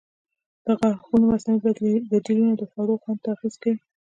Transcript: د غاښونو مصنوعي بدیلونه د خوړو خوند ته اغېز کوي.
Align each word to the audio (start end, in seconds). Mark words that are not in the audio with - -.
د 0.65 0.67
غاښونو 0.79 1.25
مصنوعي 1.31 1.93
بدیلونه 2.09 2.53
د 2.57 2.63
خوړو 2.71 2.95
خوند 3.01 3.19
ته 3.23 3.29
اغېز 3.35 3.55
کوي. 3.63 3.79